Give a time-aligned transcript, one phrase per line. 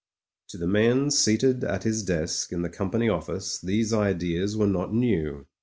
[0.49, 4.91] To the man seated at his desk in the company office these ideas were not
[4.91, 5.45] new.